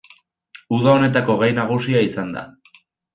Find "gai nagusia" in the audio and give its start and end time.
1.43-2.01